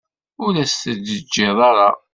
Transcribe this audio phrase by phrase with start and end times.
[0.43, 1.89] Ur as-t-id-teǧǧiḍ ara.